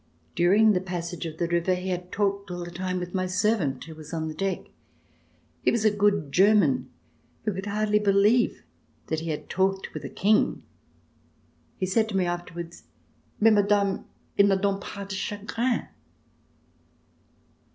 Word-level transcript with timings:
During 0.33 0.71
the 0.71 0.81
passage 0.81 1.27
of 1.27 1.37
the 1.37 1.47
river 1.47 1.75
he 1.75 1.89
had 1.89 2.11
talked 2.11 2.49
all 2.49 2.65
the 2.65 2.71
time 2.71 2.97
with 2.99 3.13
my 3.13 3.27
servant, 3.27 3.83
who 3.83 3.93
was 3.93 4.13
on 4.15 4.27
the 4.29 4.33
deck. 4.33 4.61
He 5.61 5.69
was 5.69 5.85
a 5.85 5.91
good 5.95 6.31
German, 6.31 6.89
who 7.45 7.53
could 7.53 7.67
hardly 7.67 7.99
believe 7.99 8.63
that 9.09 9.19
he 9.19 9.29
had 9.29 9.47
talked 9.47 9.93
with 9.93 10.01
the 10.01 10.09
King. 10.09 10.63
He 11.77 11.85
said 11.85 12.09
to 12.09 12.17
me 12.17 12.25
afterwards: 12.25 12.85
"Mais, 13.39 13.51
Madame, 13.53 14.05
il 14.39 14.47
n'a 14.47 14.55
done 14.59 14.79
pas 14.79 15.07
de 15.07 15.13
chagrin!" 15.13 15.87